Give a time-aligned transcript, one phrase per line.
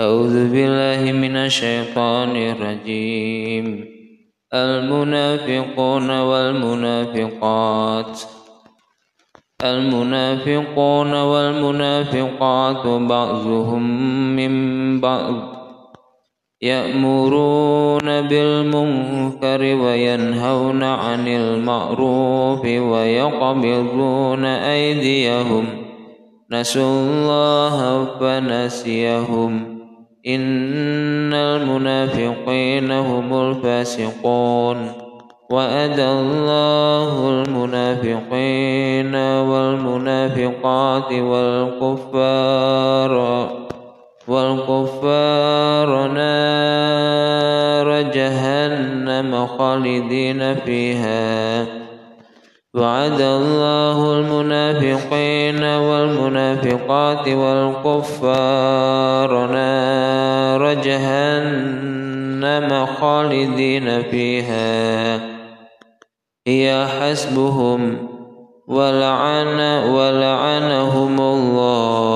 [0.00, 3.84] أعوذ بالله من الشيطان الرجيم.
[4.54, 8.20] المنافقون والمنافقات.
[9.64, 13.82] المنافقون والمنافقات بعضهم
[14.36, 15.34] من بعض.
[16.62, 25.66] يأمرون بالمنكر وينهون عن المعروف ويقبضون أيديهم.
[26.52, 29.75] نسوا الله فنسيهم.
[30.26, 34.92] إن المنافقين هم الفاسقون
[35.50, 42.56] وأدى الله المنافقين والمنافقات والكفار
[44.28, 51.85] والكفار نار جهنم خالدين فيها
[52.76, 58.50] وعد الله المنافقين والمنافقات والكفار
[59.46, 62.70] نار جهنم
[63.00, 65.20] خالدين فيها.
[66.46, 68.08] هي حسبهم
[68.68, 72.15] ولعن ولعنهم الله.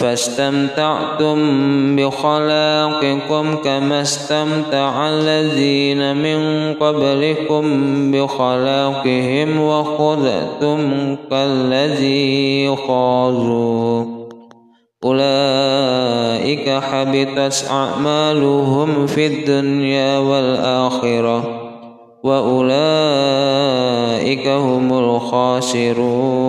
[0.00, 1.36] فاستمتعتم
[1.96, 7.64] بخلاقكم كما استمتع الذين من قبلكم
[8.12, 14.04] بخلاقهم وخذتم كالذي خاضوا.
[15.04, 21.60] أولئك حبطت أعمالهم في الدنيا والآخرة
[22.24, 22.88] وأولئك
[24.48, 26.40] هم الخاسرون.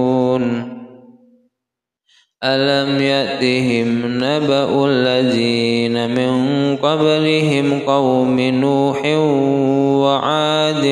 [2.43, 6.31] ألم يأتهم نبأ الذين من
[6.75, 9.05] قبلهم قوم نوح
[10.01, 10.85] وعاد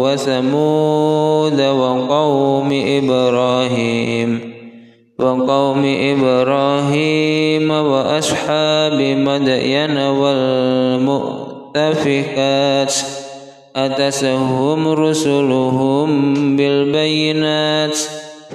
[0.00, 4.56] وثمود وقوم إبراهيم
[5.18, 11.46] وقوم إبراهيم وأصحاب مدين والمؤتفكات
[13.76, 17.98] أتسهم رسلهم بالبينات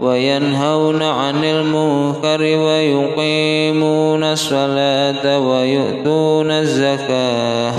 [0.00, 7.72] وينهون عن المنكر ويقيمون الصلاة ويؤتون الزكاة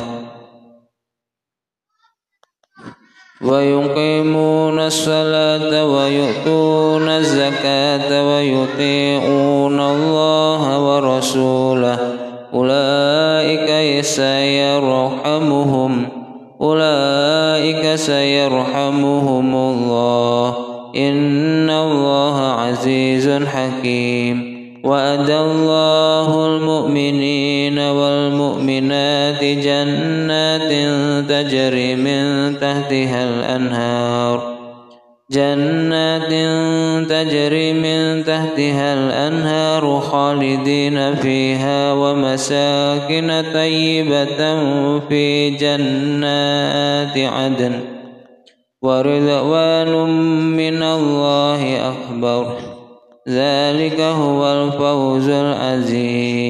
[3.42, 12.00] ويقيمون الصلاة ويؤتون الزكاة ويطيعون الله ورسوله.
[12.54, 15.92] أولئك سيرحمهم
[16.62, 20.75] أولئك سيرحمهم الله.
[20.98, 30.72] إن الله عزيز حكيم وأدى الله المؤمنين والمؤمنات جنات
[31.30, 34.56] تجري من تحتها الأنهار
[35.32, 36.32] جنات
[37.10, 44.60] تجري من تحتها الأنهار خالدين فيها ومساكن طيبة
[45.10, 47.95] في جنات عدن
[48.86, 49.92] ورضوان
[50.58, 52.46] من الله أكبر.
[53.30, 56.45] ذلك هو الفوز العظيم.